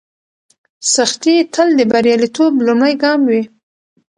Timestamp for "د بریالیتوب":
1.79-2.53